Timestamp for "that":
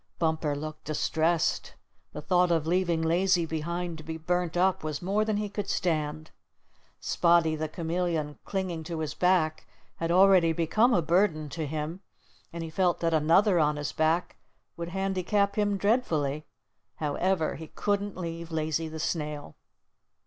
13.01-13.13